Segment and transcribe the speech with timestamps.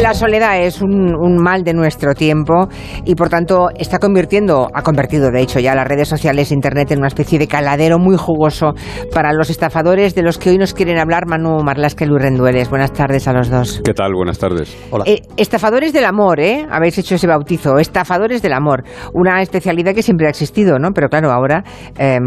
[0.00, 2.68] La soledad es un, un, mal de nuestro tiempo
[3.04, 6.98] y por tanto está convirtiendo, ha convertido de hecho ya las redes sociales, Internet en
[6.98, 8.74] una especie de caladero muy jugoso
[9.14, 12.70] para los estafadores de los que hoy nos quieren hablar Manu Marlasca y Luis Rendueles.
[12.70, 13.80] Buenas tardes a los dos.
[13.84, 14.14] ¿Qué tal?
[14.14, 14.76] Buenas tardes.
[14.90, 15.04] Hola.
[15.06, 16.66] Eh, estafadores del amor, ¿eh?
[16.70, 17.78] Habéis hecho ese bautizo.
[17.78, 18.84] Estafadores del amor.
[19.12, 20.90] Una especialidad que siempre ha existido, ¿no?
[20.94, 21.64] Pero claro, ahora
[21.98, 22.18] eh,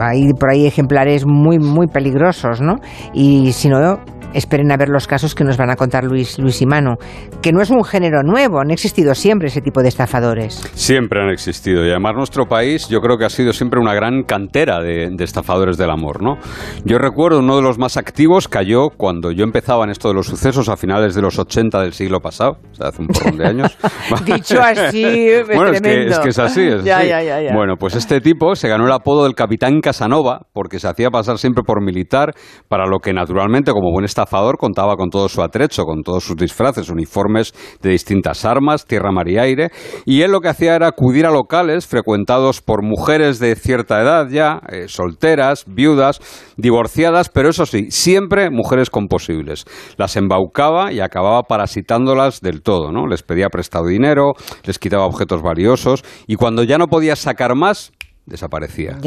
[0.00, 2.76] hay por ahí ejemplares muy, muy peligrosos, ¿no?
[3.12, 3.98] Y si no
[4.34, 6.96] esperen a ver los casos que nos van a contar Luis, Luis y Manu,
[7.42, 10.54] que no es un género nuevo, han existido siempre ese tipo de estafadores.
[10.74, 14.22] Siempre han existido y además nuestro país yo creo que ha sido siempre una gran
[14.22, 16.36] cantera de, de estafadores del amor, ¿no?
[16.84, 20.26] Yo recuerdo uno de los más activos cayó cuando yo empezaba en esto de los
[20.26, 23.46] sucesos a finales de los 80 del siglo pasado, o sea, hace un porrón de
[23.46, 23.76] años.
[24.24, 27.08] Dicho así, es bueno, es que, es que es así, es Ya, así.
[27.08, 27.54] ya, ya.
[27.54, 31.38] Bueno, pues este tipo se ganó el apodo del Capitán Casanova porque se hacía pasar
[31.38, 32.34] siempre por militar,
[32.68, 36.36] para lo que naturalmente como buen estafador contaba con todo su atrecho, con todos sus
[36.36, 39.70] disfraces, uniformes de distintas armas, tierra, mar y aire,
[40.04, 44.28] y él lo que hacía era acudir a locales frecuentados por mujeres de cierta edad
[44.28, 46.20] ya, eh, solteras, viudas,
[46.56, 49.64] divorciadas, pero eso sí, siempre mujeres con posibles.
[49.96, 53.06] Las embaucaba y acababa parasitándolas del todo, ¿no?
[53.06, 54.32] Les pedía prestado dinero,
[54.64, 57.92] les quitaba objetos valiosos y cuando ya no podía sacar más,
[58.28, 58.98] desaparecía.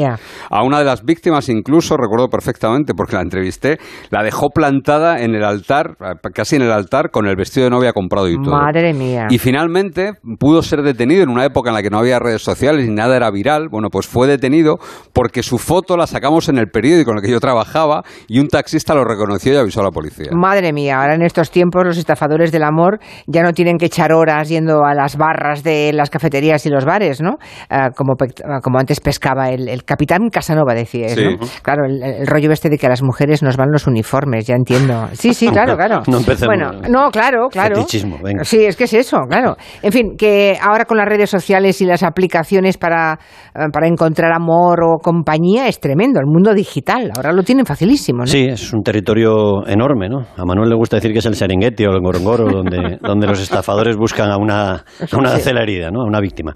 [0.50, 3.78] A una de las víctimas incluso, recuerdo perfectamente porque la entrevisté,
[4.10, 5.96] la dejó plantada en el altar,
[6.34, 8.56] casi en el altar, con el vestido de novia comprado y todo.
[8.56, 9.26] Madre mía.
[9.30, 12.86] Y finalmente pudo ser detenido en una época en la que no había redes sociales
[12.86, 13.68] ni nada era viral.
[13.70, 14.78] Bueno, pues fue detenido
[15.12, 18.48] porque su foto la sacamos en el periódico en el que yo trabajaba y un
[18.48, 20.30] taxista lo reconoció y avisó a la policía.
[20.32, 24.12] Madre mía, ahora en estos tiempos los estafadores del amor ya no tienen que echar
[24.12, 27.36] horas yendo a las barras de las cafeterías y los bares, ¿no?
[27.70, 31.22] Ah, como, ah, como antes pescaba el, el capitán Casanova, decías, Sí.
[31.22, 31.46] ¿no?
[31.62, 34.54] Claro, el, el rollo este de que a las mujeres nos van los uniformes, ya
[34.54, 35.08] entiendo.
[35.12, 36.02] Sí, sí, claro, claro.
[36.06, 36.20] No.
[36.46, 37.76] Bueno, no, claro, claro.
[37.76, 38.42] Fetichismo, venga.
[38.44, 39.56] Sí, es que es eso, claro.
[39.82, 43.18] En fin, que ahora con las redes sociales y las aplicaciones para,
[43.54, 46.18] eh, para encontrar amor o compañía es tremendo.
[46.20, 48.26] El mundo digital, ahora lo tienen facilísimo, ¿no?
[48.26, 50.20] Sí, es un territorio enorme, ¿no?
[50.36, 53.40] A Manuel le gusta decir que es el Serengeti o el Ngorongoro, donde, donde los
[53.40, 55.50] estafadores buscan a una, a una Sí.
[55.50, 56.00] herida, ¿no?
[56.00, 56.54] A una víctima.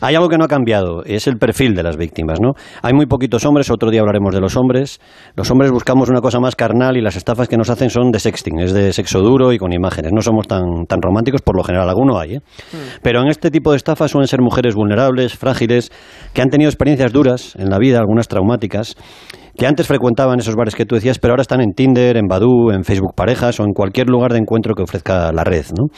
[0.00, 2.52] Hay algo que no ha cambiado, es el perfil de las víctimas, ¿no?
[2.82, 5.00] Hay muy poquitos hombres, otro día hablaremos de los hombres.
[5.34, 8.20] Los hombres buscamos una cosa más carnal y las estafas que nos hacen son de
[8.20, 10.12] sexting, es de sexo duro y con imágenes.
[10.12, 12.40] No somos tan, tan románticos, por lo general, alguno hay, ¿eh?
[13.02, 15.90] Pero en este tipo de estafas suelen ser mujeres vulnerables, frágiles,
[16.32, 18.96] que han tenido experiencias duras en la vida, algunas traumáticas,
[19.58, 22.72] que antes frecuentaban esos bares que tú decías, pero ahora están en Tinder, en Badoo,
[22.72, 25.66] en Facebook Parejas o en cualquier lugar de encuentro que ofrezca la red.
[25.76, 25.88] ¿no?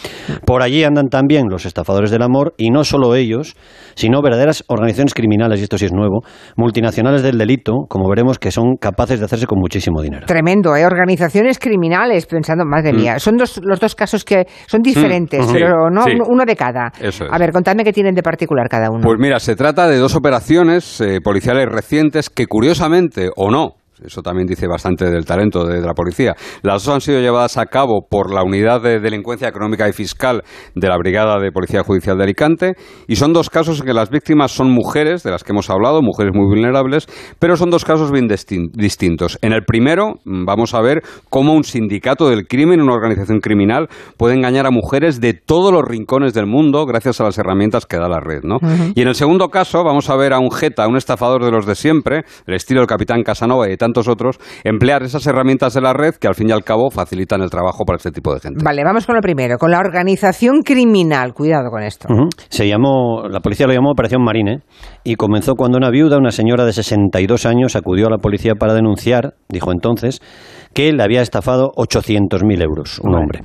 [0.47, 3.54] Por allí andan también los estafadores del amor y no solo ellos,
[3.94, 6.22] sino verdaderas organizaciones criminales, y esto sí es nuevo,
[6.56, 10.27] multinacionales del delito, como veremos, que son capaces de hacerse con muchísimo dinero.
[10.27, 10.87] Tremendo, ¿eh?
[10.87, 15.66] Organizaciones criminales, pensando, madre mía, son dos, los dos casos que son diferentes, Mm, pero
[15.88, 16.10] sí, no sí.
[16.15, 16.92] uno- uno de cada.
[17.00, 17.31] Eso es.
[17.32, 19.00] A ver, contadme qué tienen de particular cada uno.
[19.03, 24.22] Pues mira, se trata de dos operaciones eh, policiales recientes que curiosamente o no, eso
[24.22, 27.66] también dice bastante del talento de, de la policía, las dos han sido llevadas a
[27.66, 30.43] cabo por la Unidad de Delincuencia Económica y Fiscal
[30.75, 32.72] de la Brigada de Policía Judicial de Alicante
[33.06, 36.03] y son dos casos en que las víctimas son mujeres, de las que hemos hablado,
[36.03, 37.06] mujeres muy vulnerables,
[37.39, 39.39] pero son dos casos bien distin- distintos.
[39.43, 43.89] En el primero mm, vamos a ver cómo un sindicato del crimen, una organización criminal,
[44.16, 47.97] puede engañar a mujeres de todos los rincones del mundo gracias a las herramientas que
[47.97, 48.59] da la red, ¿no?
[48.94, 51.66] Y en el segundo caso vamos a ver a un jeta, un estafador de los
[51.66, 55.81] de siempre, el estilo del capitán Casanova y de tantos otros, emplear esas herramientas de
[55.81, 58.41] la red que al fin y al cabo facilitan el trabajo para este tipo de
[58.41, 58.65] gente.
[58.65, 61.34] Vale, vamos con lo primero, con la organización criminal.
[61.34, 62.09] Cuidado con esto.
[62.49, 64.61] Se llamó, la policía lo llamó Operación Marine
[65.05, 68.75] y comenzó cuando una viuda, una señora de 62 años, acudió a la policía para
[68.75, 70.21] denunciar, dijo entonces,
[70.73, 73.43] que le había estafado 800.000 euros, un hombre.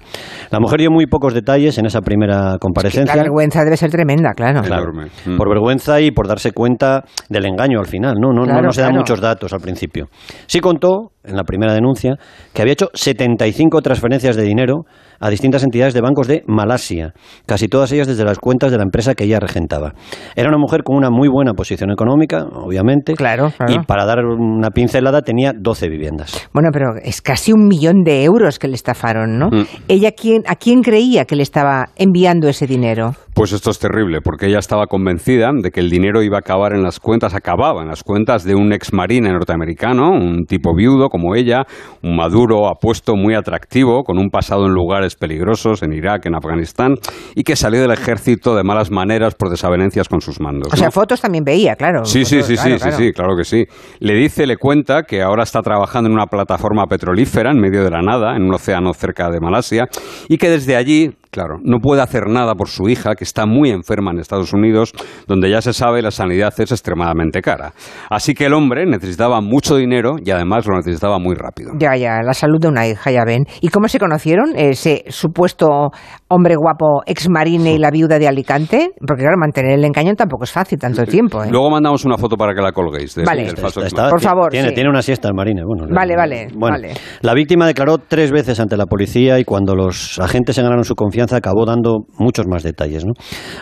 [0.52, 3.16] La mujer dio muy pocos detalles en esa primera La comparecencia.
[3.16, 4.62] vergüenza debe ser tremenda, claro.
[4.62, 4.92] Claro.
[5.26, 5.38] Mm.
[5.38, 8.16] por vergüenza y por darse cuenta del engaño al final.
[8.20, 9.02] No, no, no, se dan claro.
[9.02, 10.08] muchos datos al principio.
[10.46, 12.16] Sí contó, en la primera denuncia,
[12.54, 14.84] que había hecho 75 transferencias de dinero
[15.20, 17.14] a distintas entidades de bancos de Malasia,
[17.46, 19.94] casi todas ellas desde las cuentas de la empresa que ella regentaba.
[20.36, 23.74] Era una mujer con una muy buena posición económica, obviamente, Claro, claro.
[23.74, 26.50] y para dar una pincelada tenía 12 viviendas.
[26.54, 29.48] Bueno, pero es casi un millón de euros que le estafaron, ¿no?
[29.48, 29.66] Mm.
[29.88, 33.14] ¿Ella quién, a quién creía que le estaba enviando ese dinero?
[33.34, 36.74] Pues esto es terrible, porque ella estaba convencida de que el dinero iba a acabar
[36.74, 41.10] en las cuentas, acababa en las cuentas de un ex marine norteamericano, un tipo viudo,
[41.16, 41.64] como ella,
[42.04, 46.96] un maduro, apuesto, muy atractivo, con un pasado en lugares peligrosos, en Irak, en Afganistán,
[47.36, 50.74] y que salió del ejército de malas maneras por desavenencias con sus mandos.
[50.74, 52.04] O sea, fotos también veía, claro.
[52.04, 52.98] Sí, sí, Fotos, sí, claro, sí, claro.
[52.98, 53.64] sí, sí, claro que sí.
[54.00, 57.92] Le dice, le cuenta que ahora está trabajando en una plataforma petrolífera en medio de
[57.92, 59.86] la nada, en un océano cerca de Malasia,
[60.28, 63.70] y que desde allí, claro, no puede hacer nada por su hija, que está muy
[63.70, 64.94] enferma en Estados Unidos,
[65.28, 67.74] donde ya se sabe la sanidad es extremadamente cara.
[68.10, 71.72] Así que el hombre necesitaba mucho dinero y además lo necesitaba muy rápido.
[71.78, 73.44] Ya, ya, la salud de una hija, ya ven.
[73.60, 75.90] ¿Y cómo se conocieron ese supuesto
[76.30, 78.92] hombre guapo, ex marine y la viuda de Alicante?
[79.06, 81.48] Porque claro, mantener el engaño tampoco es fácil tanto tiempo, ¿eh?
[81.52, 83.16] Luego mandamos una foto para que la colguéis.
[83.16, 83.44] de- Vale.
[83.46, 84.76] del falso Está- Por favor, Tiene, sí.
[84.76, 85.64] tiene una siesta el marine.
[85.66, 86.94] Bueno, Vale, vale, bueno, vale.
[87.22, 90.94] La víctima declaró tres veces ante la policía y cuando los agentes se ganaron su
[90.96, 93.06] confianza acabó dando muchos más detalles.
[93.06, 93.14] ¿no?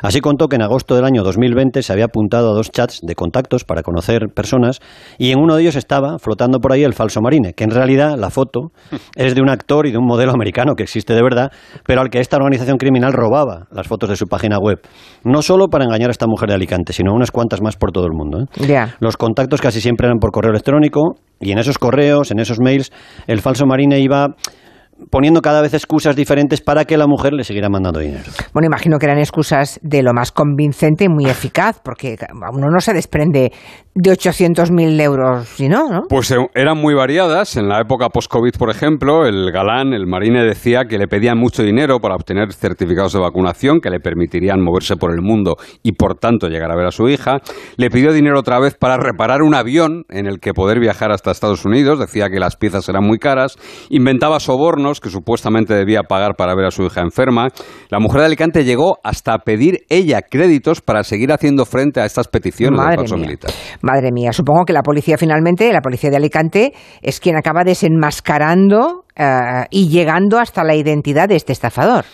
[0.01, 3.15] Así contó que en agosto del año 2020 se había apuntado a dos chats de
[3.15, 4.79] contactos para conocer personas
[5.17, 8.17] y en uno de ellos estaba flotando por ahí el falso marine, que en realidad
[8.17, 8.71] la foto
[9.15, 11.51] es de un actor y de un modelo americano que existe de verdad,
[11.85, 14.79] pero al que esta organización criminal robaba las fotos de su página web.
[15.23, 18.05] No solo para engañar a esta mujer de Alicante, sino unas cuantas más por todo
[18.05, 18.39] el mundo.
[18.41, 18.45] ¿eh?
[18.99, 22.91] Los contactos casi siempre eran por correo electrónico y en esos correos, en esos mails,
[23.27, 24.35] el falso marine iba
[25.13, 28.23] poniendo cada vez excusas diferentes para que la mujer le siguiera mandando dinero.
[28.51, 32.17] Bueno, imagino que eran excusas de lo más convincente y muy eficaz, porque
[32.51, 33.51] uno no se desprende
[33.93, 36.01] de 800.000 euros, si no, ¿no?
[36.09, 37.57] Pues eh, eran muy variadas.
[37.57, 41.61] En la época post-COVID, por ejemplo, el galán, el marine, decía que le pedían mucho
[41.61, 46.15] dinero para obtener certificados de vacunación que le permitirían moverse por el mundo y, por
[46.15, 47.37] tanto, llegar a ver a su hija.
[47.77, 51.29] Le pidió dinero otra vez para reparar un avión en el que poder viajar hasta
[51.29, 51.99] Estados Unidos.
[51.99, 53.57] Decía que las piezas eran muy caras.
[53.91, 57.49] Inventaba sobornos que supuestamente debía pagar para ver a su hija enferma.
[57.89, 62.27] La mujer de Alicante llegó hasta pedir ella créditos para seguir haciendo frente a estas
[62.27, 63.25] peticiones del Madre falso mía.
[63.25, 63.51] militar.
[63.81, 69.05] Madre mía, supongo que la policía finalmente, la policía de Alicante, es quien acaba desenmascarando
[69.15, 72.05] eh, y llegando hasta la identidad de este estafador.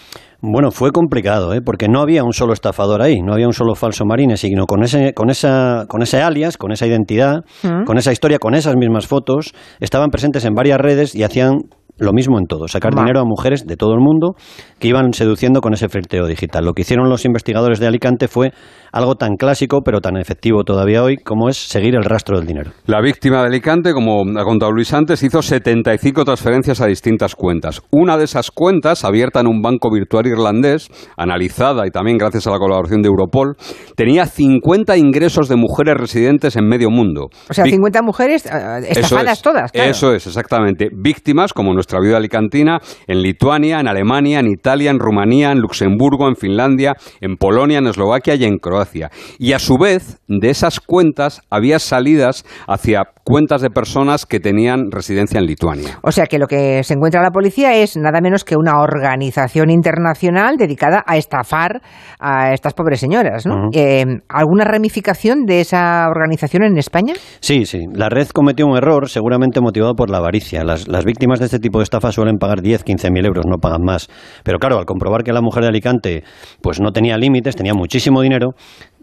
[0.42, 1.60] Bueno, fue complicado, ¿eh?
[1.62, 4.84] porque no había un solo estafador ahí, no había un solo falso marine, sino con
[4.84, 7.84] ese, con esa, con ese alias, con esa identidad, Mm.
[7.84, 11.64] con esa historia, con esas mismas fotos, estaban presentes en varias redes y hacían
[12.00, 13.02] lo mismo en todo, sacar Va.
[13.02, 14.36] dinero a mujeres de todo el mundo
[14.80, 16.66] que iban seduciendo con ese flirteo digital.
[16.66, 18.52] Lo que hicieron los investigadores de Alicante fue
[18.92, 22.72] algo tan clásico, pero tan efectivo todavía hoy, como es seguir el rastro del dinero.
[22.86, 27.82] La víctima de Alicante, como ha contado Luis antes, hizo 75 transferencias a distintas cuentas.
[27.92, 32.52] Una de esas cuentas, abierta en un banco virtual irlandés, analizada y también gracias a
[32.52, 33.56] la colaboración de Europol,
[33.96, 37.30] tenía 50 ingresos de mujeres residentes en medio mundo.
[37.50, 38.50] O sea, Vic- 50 mujeres eh,
[38.90, 39.90] Eso estafadas es, todas, claro.
[39.92, 40.90] Eso es, exactamente.
[40.94, 46.28] Víctimas, como nuestra viuda alicantina, en Lituania, en Alemania, en Italia, en Rumanía, en Luxemburgo,
[46.28, 49.10] en Finlandia, en Polonia, en Eslovaquia y en Croacia.
[49.40, 54.92] Y a su vez, de esas cuentas había salidas hacia cuentas de personas que tenían
[54.92, 56.00] residencia en Lituania.
[56.04, 59.70] O sea que lo que se encuentra la policía es nada menos que una organización
[59.70, 61.82] internacional dedicada a estafar
[62.20, 63.70] a estas pobres señoras, ¿no?
[63.72, 67.14] Eh, ¿Alguna ramificación de esa organización en España?
[67.40, 67.86] Sí, sí.
[67.94, 70.64] La red cometió un error, seguramente motivado por la avaricia.
[70.64, 73.84] Las, las víctimas de este de estafa suelen pagar 10, 15 mil euros, no pagan
[73.84, 74.08] más.
[74.44, 76.24] Pero claro, al comprobar que la mujer de Alicante
[76.62, 78.52] pues no tenía límites, tenía muchísimo dinero,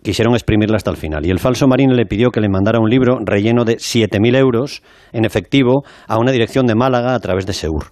[0.07, 1.27] quisieron exprimirla hasta el final.
[1.27, 4.83] Y el falso marine le pidió que le mandara un libro relleno de 7.000 euros
[5.13, 7.91] en efectivo a una dirección de Málaga a través de Seur.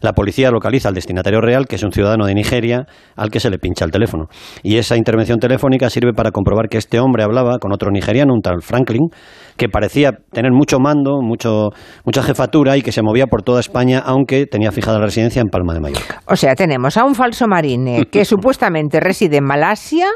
[0.00, 3.48] La policía localiza al destinatario real, que es un ciudadano de Nigeria, al que se
[3.48, 4.26] le pincha el teléfono.
[4.64, 8.40] Y esa intervención telefónica sirve para comprobar que este hombre hablaba con otro nigeriano, un
[8.40, 9.10] tal Franklin,
[9.56, 11.68] que parecía tener mucho mando, mucho,
[12.04, 15.46] mucha jefatura y que se movía por toda España, aunque tenía fijada la residencia en
[15.46, 16.22] Palma de Mallorca.
[16.26, 20.08] O sea, tenemos a un falso marine que supuestamente reside en Malasia,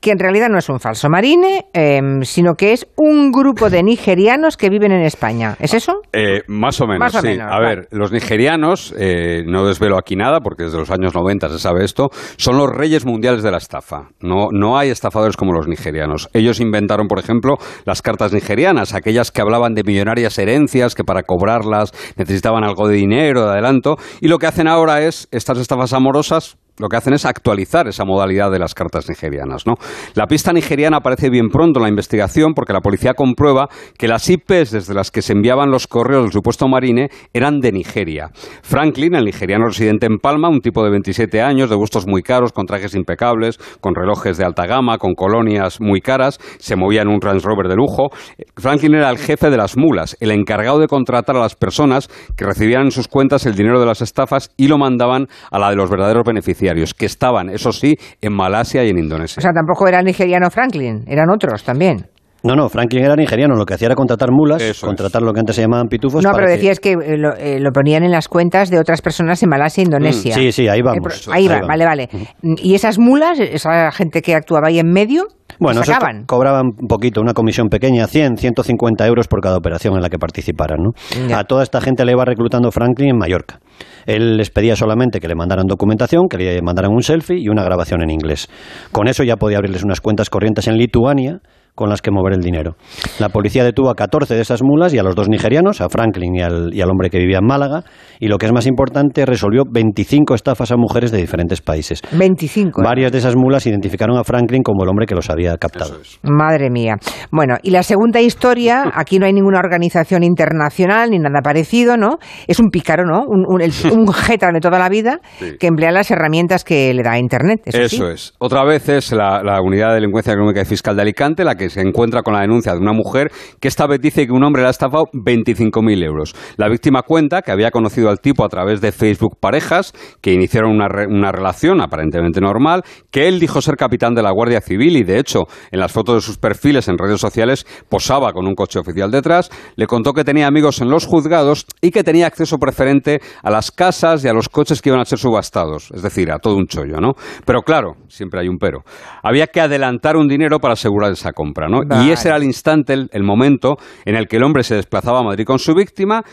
[0.00, 3.82] que en realidad no es un falso marine, em, sino que es un grupo de
[3.82, 5.56] nigerianos que viven en España.
[5.60, 6.00] ¿Es eso?
[6.12, 7.28] Eh, más o menos, Más o sí.
[7.28, 11.48] menos, a ver, los nigerianos, eh, no desvelo aquí nada porque desde los años 90
[11.50, 14.08] se sabe esto, son los reyes mundiales de la estafa.
[14.20, 16.28] No, no hay estafadores como los nigerianos.
[16.32, 21.22] Ellos inventaron, por ejemplo, las cartas nigerianas, aquellas que hablaban de millonarias herencias que para
[21.22, 25.92] cobrarlas necesitaban algo de dinero, de adelanto, y lo que hacen ahora es estas estafas
[25.92, 29.66] amorosas lo que hacen es actualizar esa modalidad de las cartas nigerianas.
[29.66, 29.74] ¿no?
[30.14, 33.68] La pista nigeriana aparece bien pronto en la investigación porque la policía comprueba
[33.98, 37.72] que las IPs desde las que se enviaban los correos del supuesto marine eran de
[37.72, 38.30] Nigeria.
[38.62, 42.52] Franklin, el nigeriano residente en Palma, un tipo de 27 años, de gustos muy caros,
[42.52, 47.08] con trajes impecables, con relojes de alta gama, con colonias muy caras, se movía en
[47.08, 48.10] un Range Rover de lujo.
[48.56, 52.44] Franklin era el jefe de las mulas, el encargado de contratar a las personas que
[52.44, 55.76] recibían en sus cuentas el dinero de las estafas y lo mandaban a la de
[55.76, 59.40] los verdaderos beneficiarios, que estaban, eso sí, en Malasia y en O Indonesia.
[59.40, 62.06] sea, tampoco era el nigeriano Franklin, eran otros también.
[62.42, 65.40] No, no, Franklin era nigeriano, lo que hacía era contratar mulas, Eso contratar lo que
[65.40, 66.22] antes se llamaban pitufos.
[66.24, 68.78] No, para pero que- decías que eh, lo, eh, lo ponían en las cuentas de
[68.78, 70.34] otras personas en Malasia e Indonesia.
[70.34, 71.28] Sí, sí, ahí Eh, vamos.
[71.30, 71.68] ahí va, vamos.
[71.68, 72.08] vale, vale.
[72.42, 75.24] ¿Y esas mulas, esa gente que actuaba ahí en medio,
[75.58, 76.20] Bueno, esos sacaban?
[76.24, 80.08] co- cobraban un poquito, una comisión pequeña, 100, 150 euros por cada operación en la
[80.08, 80.78] que participaran.
[80.80, 81.36] ¿no?
[81.36, 83.60] A toda esta gente le iba reclutando Franklin en Mallorca.
[84.06, 87.62] Él les pedía solamente que le mandaran documentación, que le mandaran un selfie y una
[87.64, 88.48] grabación en inglés.
[88.92, 91.40] Con eso ya podía abrirles unas cuentas corrientes en Lituania
[91.74, 92.76] con las que mover el dinero.
[93.18, 96.34] La policía detuvo a 14 de esas mulas y a los dos nigerianos, a Franklin
[96.36, 97.84] y al, y al hombre que vivía en Málaga,
[98.18, 102.02] y lo que es más importante, resolvió 25 estafas a mujeres de diferentes países.
[102.12, 102.80] 25.
[102.80, 102.84] ¿eh?
[102.84, 105.98] Varias de esas mulas identificaron a Franklin como el hombre que los había captado.
[106.22, 106.96] Madre mía.
[107.30, 112.18] Bueno, y la segunda historia, aquí no hay ninguna organización internacional ni nada parecido, ¿no?
[112.46, 113.22] Es un pícaro, ¿no?
[113.26, 115.56] Un, un, el- un jeta de toda la vida Sí.
[115.58, 117.60] que emplea las herramientas que le da Internet.
[117.64, 117.96] Eso, sí.
[117.96, 118.34] Eso es.
[118.38, 121.59] Otra vez es la, la Unidad de Delincuencia Económica y Fiscal de Alicante la que
[121.68, 124.62] se encuentra con la denuncia de una mujer que esta vez dice que un hombre
[124.62, 126.34] le ha estafado 25.000 euros.
[126.56, 130.70] La víctima cuenta que había conocido al tipo a través de Facebook Parejas, que iniciaron
[130.70, 135.02] una, una relación aparentemente normal, que él dijo ser capitán de la Guardia Civil y,
[135.02, 138.78] de hecho, en las fotos de sus perfiles en redes sociales posaba con un coche
[138.78, 143.20] oficial detrás, le contó que tenía amigos en los juzgados y que tenía acceso preferente
[143.42, 146.38] a las casas y a los coches que iban a ser subastados, es decir, a
[146.38, 147.12] todo un chollo, ¿no?
[147.44, 148.82] Pero claro, siempre hay un pero.
[149.22, 151.82] Había que adelantar un dinero para asegurar esa compra, ¿no?
[151.84, 152.06] Vale.
[152.06, 155.20] Y ese era el instante, el, el momento en el que el hombre se desplazaba
[155.20, 156.24] a Madrid con su víctima,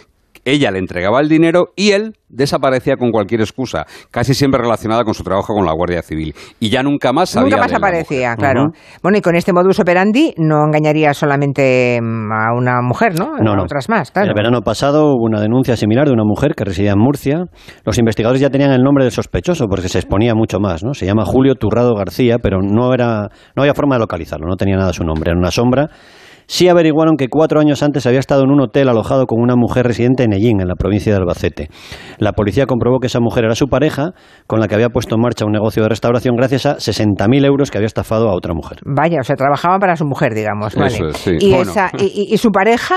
[0.51, 5.13] ella le entregaba el dinero y él desaparecía con cualquier excusa, casi siempre relacionada con
[5.13, 6.35] su trabajo con la Guardia Civil.
[6.59, 8.37] Y ya nunca más sabía Nunca más de aparecía, mujer.
[8.37, 8.65] claro.
[9.01, 13.37] Bueno, y con este modus operandi no engañaría solamente mm, a una mujer, ¿no?
[13.41, 13.63] No, A no.
[13.63, 14.27] otras más, claro.
[14.27, 17.45] El verano pasado hubo una denuncia similar de una mujer que residía en Murcia.
[17.85, 20.93] Los investigadores ya tenían el nombre del sospechoso porque se exponía mucho más, ¿no?
[20.93, 24.75] Se llama Julio Turrado García, pero no era no había forma de localizarlo, no tenía
[24.75, 25.87] nada su nombre, era una sombra.
[26.47, 29.85] Sí averiguaron que cuatro años antes había estado en un hotel alojado con una mujer
[29.85, 31.69] residente en Ellín, en la provincia de Albacete.
[32.19, 34.11] La policía comprobó que esa mujer era su pareja,
[34.47, 37.69] con la que había puesto en marcha un negocio de restauración gracias a 60.000 euros
[37.69, 38.79] que había estafado a otra mujer.
[38.85, 40.73] Vaya, o sea, trabajaba para su mujer, digamos.
[40.73, 41.09] Eso vale.
[41.11, 41.31] es, sí.
[41.39, 41.69] y, Bueno.
[41.71, 42.95] esa, y, y- y su pareja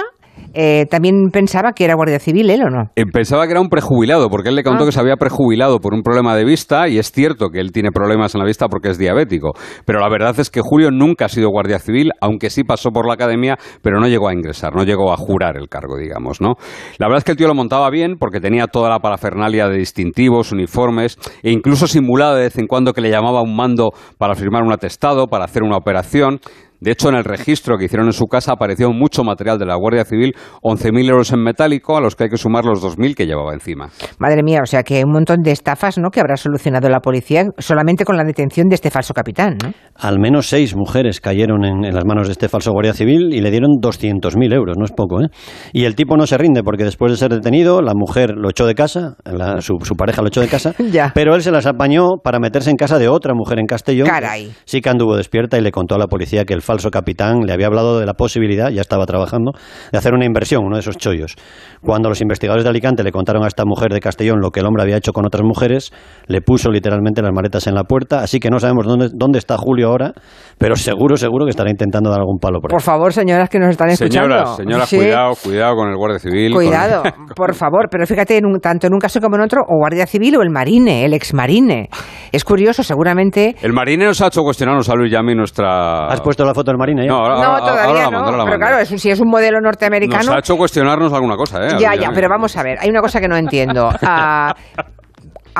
[0.54, 2.90] eh, también pensaba que era guardia civil, ¿él o no?
[2.96, 4.86] Eh, Pensaba que era un prejubilado, porque él le contó Ah.
[4.86, 7.90] que se había prejubilado por un problema de vista, y es cierto que él tiene
[7.92, 9.52] problemas en la vista porque es diabético.
[9.84, 13.06] Pero la verdad es que Julio nunca ha sido guardia civil, aunque sí pasó por
[13.06, 16.54] la academia, pero no llegó a ingresar, no llegó a jurar el cargo, digamos, ¿no?
[16.98, 19.76] La verdad es que el tío lo montaba bien porque tenía toda la parafernalia de
[19.78, 23.90] distintivos, uniformes, e incluso simulaba de vez en cuando que le llamaba a un mando
[24.18, 26.38] para firmar un atestado, para hacer una operación.
[26.80, 29.76] De hecho, en el registro que hicieron en su casa apareció mucho material de la
[29.76, 33.26] Guardia Civil, 11.000 euros en metálico, a los que hay que sumar los 2.000 que
[33.26, 33.88] llevaba encima.
[34.18, 36.10] Madre mía, o sea que hay un montón de estafas, ¿no?
[36.10, 39.72] Que habrá solucionado la policía solamente con la detención de este falso capitán, ¿no?
[39.94, 43.40] Al menos seis mujeres cayeron en, en las manos de este falso guardia civil y
[43.40, 45.26] le dieron 200.000 euros, no es poco, ¿eh?
[45.72, 48.66] Y el tipo no se rinde porque después de ser detenido, la mujer lo echó
[48.66, 51.12] de casa, la- su, su pareja lo echó de casa, Ya.
[51.14, 54.08] pero él se las apañó para meterse en casa de otra mujer en Castellón.
[54.08, 54.52] Caray.
[54.64, 57.52] Sí que anduvo despierta y le contó a la policía que el falso capitán le
[57.52, 59.50] había hablado de la posibilidad, ya estaba trabajando,
[59.90, 61.34] de hacer una inversión, uno de esos chollos.
[61.82, 64.66] Cuando los investigadores de Alicante le contaron a esta mujer de Castellón lo que el
[64.66, 65.90] hombre había hecho con otras mujeres,
[66.28, 69.56] le puso literalmente las maletas en la puerta, así que no sabemos dónde, dónde está
[69.58, 70.12] Julio ahora,
[70.58, 72.74] pero seguro, seguro que estará intentando dar algún palo por ahí.
[72.74, 74.28] Por favor, señoras que nos están escuchando.
[74.36, 74.96] Señoras, señoras, Sí.
[74.98, 76.52] cuidado, cuidado con el Guardia Civil.
[76.52, 77.02] con- Cuidado,
[77.34, 80.06] por favor, pero fíjate, en un- tanto en un caso como en otro, o guardia
[80.06, 81.88] civil o el marine, el exmarine.
[82.30, 83.56] Es curioso, seguramente.
[83.62, 86.06] El marine nos ha hecho cuestionarnos a Luis Yami nuestra...
[86.06, 87.08] ¿Has puesto la foto del marina ya?
[87.08, 88.10] No, ahora, no, ahora- todavía ahora la no.
[88.10, 90.24] mando, ahora la pero claro, si es un modelo norteamericano.
[90.24, 91.76] Nos ha hecho cuestionarnos alguna cosa, ¿eh?
[91.78, 93.90] Ya, ya, pero vamos a ver, hay una cosa que no entiendo.
[94.02, 94.54] Ah,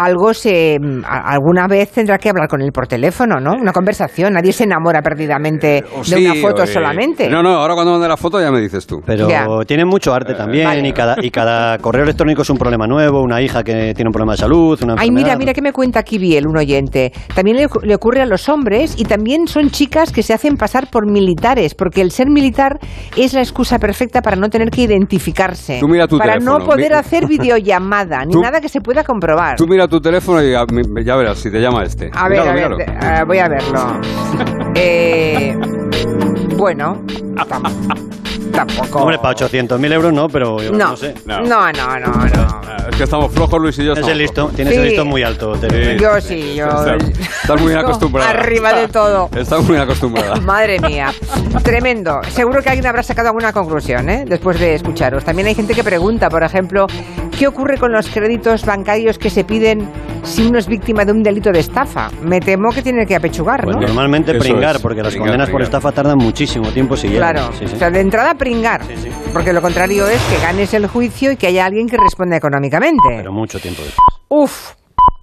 [0.04, 0.76] algo se.
[1.04, 3.52] Alguna vez tendrá que hablar con él por teléfono, ¿no?
[3.54, 4.33] Una conversación.
[4.35, 7.28] Nadie se enamora perdidamente O de sí, una foto eh, solamente.
[7.28, 9.00] No, no, ahora cuando mande la foto ya me dices tú.
[9.04, 9.47] Pero Ya.
[9.66, 10.87] tienen mucho arte también Vale.
[10.88, 14.12] y, cada, y cada correo electrónico es un problema nuevo, una hija que tiene un
[14.12, 17.12] problema de salud, una Ay, mira, mira que me cuenta aquí Biel, un oyente.
[17.35, 20.88] También le, le ocurre a los hombres y también son chicas que se hacen pasar
[20.90, 22.78] por militares, porque el ser militar
[23.16, 25.78] es la excusa perfecta para no tener que identificarse.
[25.80, 29.04] Tú mira tu para no poder mi- hacer videollamada, ni Tú- nada que se pueda
[29.04, 29.57] comprobar.
[29.57, 30.52] Tú mira tu teléfono y
[31.04, 32.11] ya, verás si te llama este.
[32.14, 34.00] A ver, Míralo, a ver, voy a verlo.
[34.76, 35.54] Eh,
[36.56, 37.02] bueno,
[37.49, 38.00] tam-
[38.52, 39.00] tampoco.
[39.00, 41.14] Hombre, para 800.000 euros no, pero yo No, no sé.
[41.26, 42.12] no, no, no, no.
[42.23, 43.94] Ah, Es que estamos flojos, Luis y yo.
[43.94, 44.54] Tienes estamos el listo, flojos.
[44.56, 44.80] tienes Sí.
[44.80, 45.52] el listo muy alto.
[45.56, 45.99] Tere.
[45.99, 46.02] Sí.
[46.02, 46.66] Yo sí, yo.
[46.68, 47.09] Estás,
[47.42, 48.30] estás muy acostumbrada.
[48.30, 49.28] Arriba de todo.
[49.37, 50.37] Estás muy acostumbrada.
[50.40, 51.12] Madre mía,
[51.64, 52.20] tremendo.
[52.30, 54.25] Seguro que alguien habrá sacado alguna conclusión ¿eh?
[54.26, 55.25] después de escucharos.
[55.25, 56.87] También hay gente que pregunta, por ejemplo,
[57.40, 59.88] ¿qué ocurre con los créditos bancarios que se piden
[60.25, 62.11] si uno es víctima de un delito de estafa?
[62.20, 63.80] Me temo que tiene que apechugar, Pues ¿no?
[63.80, 67.09] normalmente Eso pringar, es, porque las pringar, condenas por estafa tardan muchísimo tiempo si.
[67.09, 67.76] Claro, Sí, sí.
[67.76, 69.09] o sea, de entrada pringar, Sí, sí.
[69.32, 72.99] porque lo contrario es que ganes el juicio y que haya alguien que responda económicamente.
[73.09, 74.06] Pero mucho tiempo después.
[74.28, 74.73] Uf.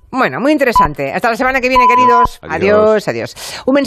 [0.09, 1.11] Bueno, muy interesante.
[1.13, 2.39] Hasta la semana que viene, queridos.
[2.41, 3.05] Adiós.
[3.05, 3.35] adiós.
[3.35, 3.63] adiós.
[3.67, 3.75] Un